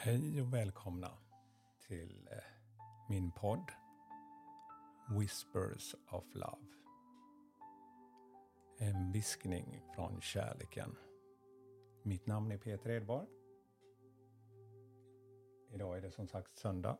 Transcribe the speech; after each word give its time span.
Hej 0.00 0.42
och 0.42 0.54
välkomna 0.54 1.10
till 1.88 2.28
eh, 2.32 2.38
min 3.08 3.32
podd 3.32 3.70
Whispers 5.18 5.94
of 6.10 6.24
Love. 6.34 6.66
En 8.78 9.12
viskning 9.12 9.82
från 9.94 10.20
kärleken. 10.20 10.96
Mitt 12.02 12.26
namn 12.26 12.52
är 12.52 12.58
Peter 12.58 12.90
Edborg. 12.90 13.26
Idag 15.70 15.98
är 15.98 16.02
det 16.02 16.10
som 16.10 16.28
sagt 16.28 16.56
söndag. 16.56 16.98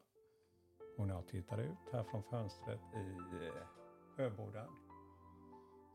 Och 0.96 1.06
när 1.06 1.14
jag 1.14 1.26
tittar 1.26 1.58
ut 1.58 1.92
här 1.92 2.04
från 2.04 2.22
fönstret 2.22 2.80
i 2.94 3.36
eh, 3.46 3.66
Sjöboden 4.16 4.70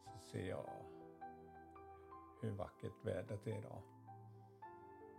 så 0.05 0.19
ser 0.31 0.49
jag 0.49 0.69
hur 2.41 2.51
vackert 2.51 3.05
vädret 3.05 3.47
är 3.47 3.57
idag. 3.59 3.81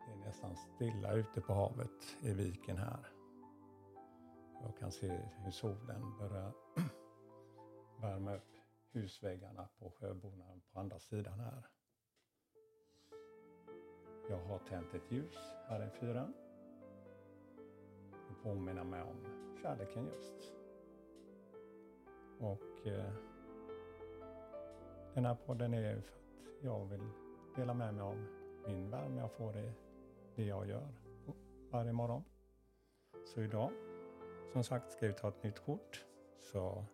Det 0.07 0.13
är 0.13 0.27
nästan 0.27 0.57
stilla 0.57 1.13
ute 1.13 1.41
på 1.41 1.53
havet 1.53 2.17
i 2.21 2.33
viken 2.33 2.77
här. 2.77 3.07
Jag 4.63 4.77
kan 4.77 4.93
se 4.93 5.21
hur 5.45 5.51
solen 5.51 6.19
börjar 6.19 6.53
värma 8.01 8.35
upp 8.35 8.53
husväggarna 8.93 9.69
på 9.79 9.91
sjöbonaden 9.91 10.63
på 10.73 10.81
andra 10.81 10.99
sidan 10.99 11.41
här. 11.41 11.67
Jag 14.31 14.39
har 14.39 14.59
tänt 14.59 14.95
ett 14.95 15.13
ljus 15.13 15.37
här 15.69 15.87
i 15.87 15.91
fyren. 16.01 16.35
Det 18.11 18.35
påminner 18.43 18.85
mig 18.85 19.03
om 19.03 19.17
kärleken 19.63 20.07
just. 20.07 20.53
Och 22.39 22.87
eh, 22.87 23.13
den 25.15 25.25
här 25.25 25.35
podden 25.47 25.75
är 25.75 26.01
för 26.01 26.19
att 26.19 26.65
jag 26.65 26.87
vill 26.87 27.09
dela 27.57 27.75
med 27.75 27.95
mig 27.95 28.03
av 28.03 28.27
min 28.67 28.91
värme 28.91 29.21
jag 29.21 29.33
får 29.33 29.57
i 29.57 29.73
det 30.37 30.45
jag 30.45 30.69
gör 30.69 30.89
varje 31.71 31.93
morgon. 31.93 32.25
Så 33.27 33.43
idag, 33.43 33.71
som 34.53 34.65
sagt, 34.65 34.93
ska 34.93 35.07
vi 35.07 35.13
ta 35.13 35.29
ett 35.29 35.43
nytt 35.43 35.59
kort. 35.59 36.05
Så 36.39 36.85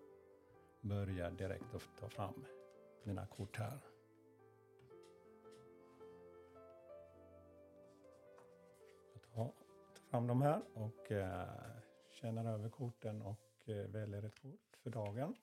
börjar 0.80 1.30
direkt 1.30 1.74
att 1.74 1.88
ta 2.00 2.08
fram 2.08 2.44
mina 3.02 3.26
kort 3.26 3.56
här. 3.56 3.78
Jag 9.12 9.22
tar, 9.34 9.52
fram 10.10 10.26
de 10.26 10.42
här 10.42 10.62
och 10.74 11.12
eh, 11.12 11.48
känner 12.10 12.52
över 12.52 12.68
korten 12.68 13.22
och 13.22 13.68
eh, 13.68 13.86
väljer 13.86 14.22
ett 14.22 14.42
kort 14.42 14.76
för 14.82 14.90
dagen. 14.90 15.36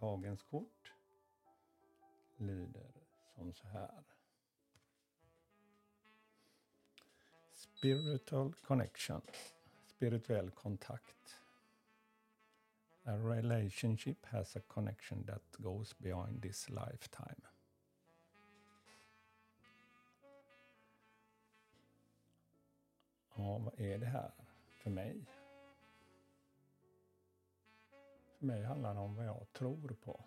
Dagens 0.00 0.42
kort 0.42 0.92
lyder 2.36 2.92
som 3.34 3.54
så 3.54 3.66
här. 3.66 4.04
Spiritual 7.52 8.54
connection. 8.54 9.22
Spirituell 9.86 10.50
kontakt. 10.50 11.40
A 13.04 13.16
relationship 13.16 14.26
has 14.26 14.56
a 14.56 14.60
connection 14.66 15.24
that 15.24 15.42
goes 15.58 15.98
beyond 15.98 16.42
this 16.42 16.68
lifetime. 16.68 17.42
Ja, 23.36 23.58
vad 23.58 23.80
är 23.80 23.98
det 23.98 24.06
här 24.06 24.32
för 24.68 24.90
mig? 24.90 25.26
För 28.38 28.46
mig 28.46 28.62
handlar 28.62 28.94
det 28.94 29.00
om 29.00 29.14
vad 29.14 29.26
jag 29.26 29.46
tror 29.52 29.96
på. 30.04 30.24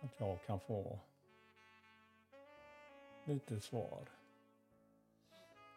Att 0.00 0.20
jag 0.20 0.42
kan 0.42 0.60
få 0.60 1.00
lite 3.24 3.60
svar 3.60 4.08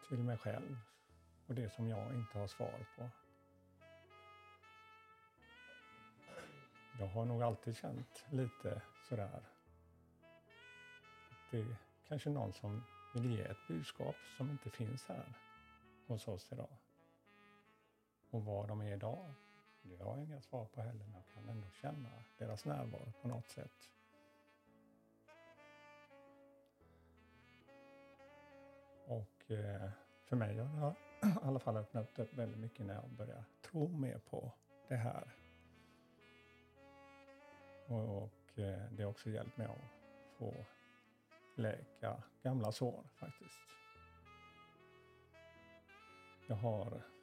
till 0.08 0.22
mig 0.22 0.38
själv 0.38 0.78
och 1.46 1.54
det 1.54 1.70
som 1.70 1.88
jag 1.88 2.14
inte 2.14 2.38
har 2.38 2.46
svar 2.46 2.86
på. 2.96 3.10
Jag 6.98 7.06
har 7.06 7.24
nog 7.24 7.42
alltid 7.42 7.76
känt 7.76 8.24
lite 8.30 8.82
sådär 9.02 9.44
att 11.30 11.50
det 11.50 11.60
är 11.60 11.76
kanske 12.08 12.30
någon 12.30 12.52
som 12.52 12.82
vill 13.12 13.26
ge 13.26 13.42
ett 13.42 13.66
budskap 13.66 14.16
som 14.26 14.50
inte 14.50 14.70
finns 14.70 15.08
här 15.08 15.34
hos 16.06 16.28
oss 16.28 16.52
idag. 16.52 16.76
Och 18.34 18.44
var 18.44 18.66
de 18.66 18.80
är 18.80 18.92
idag, 18.92 19.34
det 19.82 20.04
har 20.04 20.16
jag 20.16 20.24
inga 20.24 20.40
svar 20.40 20.64
på 20.64 20.80
heller, 20.80 21.04
men 21.04 21.14
jag 21.14 21.26
kan 21.34 21.48
ändå 21.48 21.70
känna 21.70 22.08
deras 22.38 22.64
närvaro 22.64 23.12
på 23.22 23.28
något 23.28 23.48
sätt. 23.48 23.90
Och 29.06 29.50
eh, 29.50 29.90
för 30.24 30.36
mig 30.36 30.58
har 30.58 30.94
det 31.20 31.28
i 31.28 31.46
alla 31.46 31.58
fall 31.58 31.76
öppnat 31.76 32.18
upp 32.18 32.34
väldigt 32.34 32.60
mycket 32.60 32.86
när 32.86 32.94
jag 32.94 33.10
börjar 33.10 33.44
tro 33.62 33.88
mer 33.88 34.18
på 34.18 34.52
det 34.88 34.96
här. 34.96 35.34
Och 37.86 38.58
eh, 38.58 38.82
det 38.90 39.02
har 39.02 39.10
också 39.10 39.30
hjälpt 39.30 39.56
mig 39.56 39.66
att 39.66 40.38
få 40.38 40.54
läka 41.56 42.22
gamla 42.42 42.72
sår 42.72 43.04
faktiskt. 43.16 43.58
Jag 46.48 46.56
har 46.56 47.13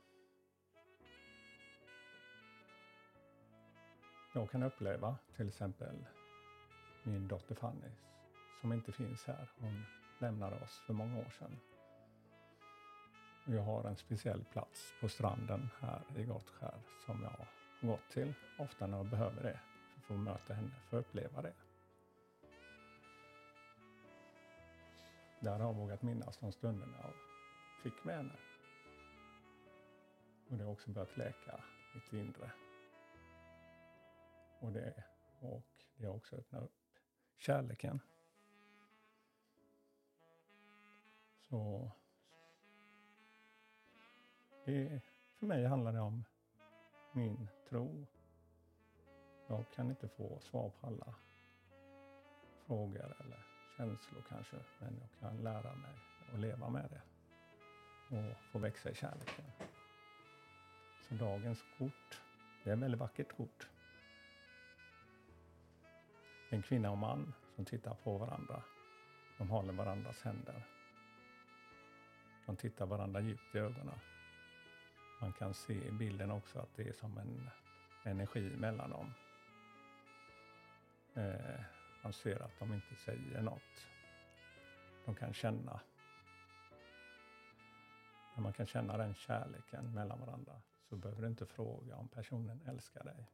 jag 4.31 4.49
kan 4.51 4.63
uppleva 4.63 5.17
till 5.35 5.47
exempel 5.47 6.07
min 7.03 7.27
dotter 7.27 7.55
Fanny 7.55 7.91
som 8.53 8.73
inte 8.73 8.91
finns 8.91 9.25
här. 9.25 9.47
Hon 9.55 9.85
lämnade 10.17 10.55
oss 10.55 10.79
för 10.79 10.93
många 10.93 11.17
år 11.17 11.29
sedan. 11.29 11.59
Jag 13.45 13.61
har 13.61 13.83
en 13.83 13.97
speciell 13.97 14.43
plats 14.43 14.95
på 14.99 15.09
stranden 15.09 15.69
här 15.79 16.03
i 16.17 16.23
Gottskär 16.23 16.83
som 16.97 17.23
jag 17.23 17.29
har 17.29 17.47
gått 17.79 18.09
till 18.09 18.33
ofta 18.55 18.87
när 18.87 18.97
jag 18.97 19.05
behöver 19.05 19.43
det. 19.43 19.59
För 19.87 19.99
att 19.99 20.05
få 20.05 20.17
möta 20.17 20.53
henne, 20.53 20.81
för 20.89 20.99
att 20.99 21.05
uppleva 21.05 21.41
det. 21.41 21.53
Där 25.39 25.59
har 25.59 25.65
jag 25.65 25.75
vågat 25.75 26.01
minnas 26.01 26.37
de 26.37 26.51
stunderna 26.51 26.97
jag 27.01 27.13
fick 27.77 28.03
med 28.03 28.15
henne. 28.15 28.35
Och 30.49 30.57
det 30.57 30.63
har 30.63 30.71
också 30.71 30.89
börjat 30.89 31.17
läka 31.17 31.63
mitt 31.91 32.13
inre. 32.13 32.51
Och 34.61 34.71
det, 34.71 35.03
och 35.39 35.85
det 35.97 36.05
har 36.05 36.13
också 36.15 36.35
öppnat 36.35 36.63
upp 36.63 36.99
kärleken. 37.37 37.99
Så 41.39 41.91
det, 44.65 45.01
för 45.33 45.45
mig 45.45 45.65
handlar 45.65 45.93
det 45.93 45.99
om 45.99 46.25
min 47.11 47.49
tro. 47.69 48.07
Jag 49.47 49.69
kan 49.71 49.89
inte 49.89 50.07
få 50.07 50.39
svar 50.39 50.69
på 50.69 50.87
alla 50.87 51.15
frågor 52.65 53.15
eller 53.19 53.43
känslor 53.77 54.21
kanske, 54.21 54.57
men 54.77 54.99
jag 54.99 55.09
kan 55.19 55.43
lära 55.43 55.75
mig 55.75 55.99
att 56.27 56.39
leva 56.39 56.69
med 56.69 56.89
det 56.89 57.01
och 58.15 58.43
få 58.43 58.59
växa 58.59 58.91
i 58.91 58.95
kärleken. 58.95 59.51
Så 60.99 61.13
dagens 61.13 61.63
kort, 61.63 62.21
det 62.63 62.69
är 62.69 62.73
ett 62.73 62.79
väldigt 62.79 62.99
vackert 62.99 63.31
kort 63.31 63.67
en 66.53 66.61
kvinna 66.61 66.91
och 66.91 66.97
man 66.97 67.33
som 67.55 67.65
tittar 67.65 67.93
på 67.93 68.17
varandra. 68.17 68.63
De 69.37 69.49
håller 69.49 69.73
varandras 69.73 70.21
händer. 70.21 70.63
De 72.45 72.57
tittar 72.57 72.85
varandra 72.85 73.21
djupt 73.21 73.55
i 73.55 73.57
ögonen. 73.57 73.99
Man 75.21 75.33
kan 75.33 75.53
se 75.53 75.87
i 75.87 75.91
bilden 75.91 76.31
också 76.31 76.59
att 76.59 76.75
det 76.75 76.87
är 76.87 76.93
som 76.93 77.17
en 77.17 77.49
energi 78.03 78.55
mellan 78.57 78.89
dem. 78.89 79.13
Eh, 81.13 81.61
man 82.01 82.13
ser 82.13 82.41
att 82.41 82.59
de 82.59 82.73
inte 82.73 82.95
säger 82.95 83.41
något. 83.41 83.89
De 85.05 85.15
kan 85.15 85.33
känna. 85.33 85.79
När 88.33 88.43
man 88.43 88.53
kan 88.53 88.67
känna 88.67 88.97
den 88.97 89.13
kärleken 89.13 89.93
mellan 89.93 90.19
varandra 90.19 90.61
så 90.89 90.95
behöver 90.95 91.21
du 91.21 91.27
inte 91.27 91.45
fråga 91.45 91.95
om 91.95 92.07
personen 92.07 92.61
älskar 92.67 93.03
dig. 93.03 93.31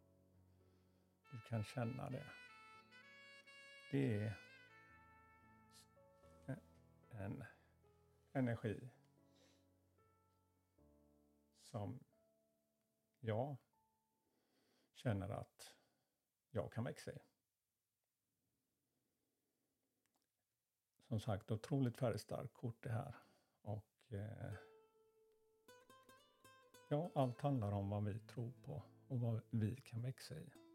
Du 1.32 1.40
kan 1.40 1.64
känna 1.64 2.10
det 2.10 2.26
det 3.92 4.34
är 6.46 6.60
en 7.10 7.44
energi 8.34 8.90
som 11.62 12.00
jag 13.20 13.58
känner 14.94 15.30
att 15.30 15.76
jag 16.52 16.74
kan 16.74 16.84
växa 16.84 17.12
i. 17.12 17.20
Som 21.08 21.20
sagt, 21.20 21.52
otroligt 21.52 21.98
färgstarkt 21.98 22.54
kort 22.54 22.84
det 22.84 22.92
här. 22.92 23.16
Och 23.62 24.14
eh, 24.14 24.54
ja, 26.90 27.12
allt 27.16 27.42
handlar 27.42 27.72
om 27.72 27.90
vad 27.90 28.04
vi 28.04 28.20
tror 28.20 28.52
på 28.52 28.84
och 29.08 29.20
vad 29.20 29.42
vi 29.50 29.76
kan 29.76 30.02
växa 30.02 30.40
i. 30.40 30.67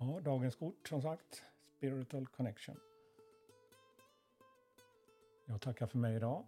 Ja, 0.00 0.20
dagens 0.20 0.56
kort 0.56 0.88
som 0.88 1.02
sagt, 1.02 1.42
Spiritual 1.76 2.26
Connection. 2.26 2.76
Jag 5.46 5.60
tackar 5.60 5.86
för 5.86 5.98
mig 5.98 6.16
idag 6.16 6.46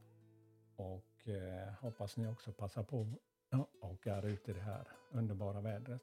och 0.76 1.28
eh, 1.28 1.72
hoppas 1.80 2.16
ni 2.16 2.26
också 2.28 2.52
passar 2.52 2.82
på 2.82 3.06
och 3.80 4.06
är 4.06 4.26
ute 4.26 4.50
i 4.50 4.54
det 4.54 4.60
här 4.60 4.88
underbara 5.10 5.60
vädret 5.60 6.02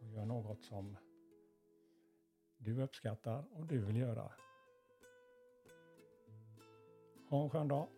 och 0.00 0.08
gör 0.08 0.24
något 0.24 0.64
som 0.64 0.96
du 2.58 2.82
uppskattar 2.82 3.44
och 3.52 3.66
du 3.66 3.78
vill 3.78 3.96
göra. 3.96 4.32
Ha 7.28 7.42
en 7.42 7.50
skön 7.50 7.68
dag. 7.68 7.88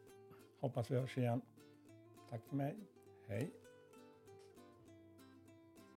Hoppas 0.60 0.90
vi 0.90 0.96
hörs 0.96 1.18
igen. 1.18 1.42
Tack 2.30 2.44
för 2.44 2.56
mig. 2.56 2.76
Hej! 3.26 3.61